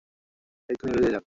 [0.69, 1.19] এক্ষুনি বেরিয়ে যান!